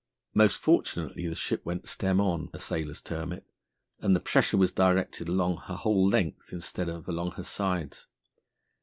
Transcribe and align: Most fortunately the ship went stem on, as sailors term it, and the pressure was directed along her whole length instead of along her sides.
Most 0.33 0.57
fortunately 0.57 1.27
the 1.27 1.35
ship 1.35 1.63
went 1.63 1.87
stem 1.87 2.19
on, 2.19 2.49
as 2.55 2.63
sailors 2.63 3.01
term 3.01 3.31
it, 3.31 3.45
and 3.99 4.15
the 4.15 4.19
pressure 4.19 4.57
was 4.57 4.71
directed 4.71 5.27
along 5.29 5.57
her 5.65 5.75
whole 5.75 6.07
length 6.07 6.51
instead 6.51 6.89
of 6.89 7.07
along 7.07 7.33
her 7.33 7.43
sides. 7.43 8.07